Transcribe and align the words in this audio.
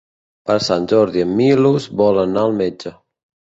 Per 0.51 0.55
Sant 0.67 0.87
Jordi 0.93 1.23
en 1.27 1.35
Milos 1.43 1.87
vol 2.01 2.19
anar 2.25 2.49
al 2.49 2.59
metge. 2.65 2.97